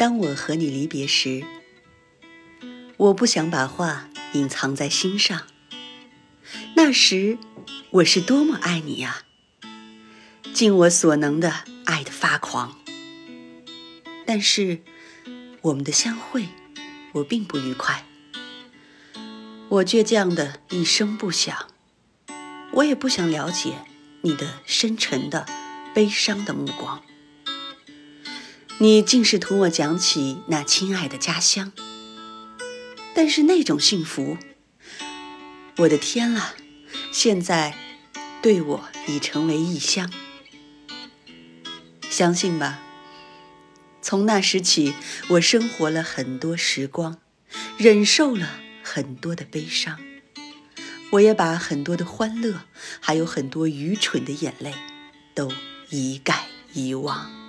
[0.00, 1.44] 当我和你离别时，
[2.96, 5.42] 我不想把话隐藏在心上。
[6.74, 7.36] 那时
[7.90, 9.24] 我是多么爱你呀，
[10.54, 12.78] 尽我所能的爱得发狂。
[14.24, 14.80] 但是
[15.60, 16.48] 我们的相会，
[17.12, 18.06] 我并不愉快。
[19.68, 21.68] 我倔强的一声不响，
[22.72, 23.74] 我也不想了解
[24.22, 25.44] 你的深沉的、
[25.94, 27.02] 悲伤的目光。
[28.82, 31.70] 你竟是同我讲起那亲爱的家乡，
[33.14, 34.38] 但是那种幸福，
[35.76, 36.54] 我的天啊！
[37.12, 37.76] 现在
[38.40, 40.10] 对我已成为异乡。
[42.08, 42.80] 相信吧，
[44.00, 44.94] 从那时起，
[45.28, 47.18] 我生活了很多时光，
[47.76, 49.98] 忍受了很多的悲伤，
[51.10, 52.62] 我也把很多的欢乐，
[52.98, 54.72] 还有很多愚蠢的眼泪，
[55.34, 55.52] 都
[55.90, 57.39] 一概遗忘。